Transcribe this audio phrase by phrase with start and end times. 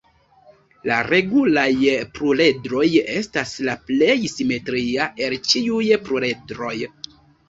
[0.91, 1.65] La regulaj
[2.15, 6.73] pluredroj estas la plej simetria el ĉiuj pluredroj.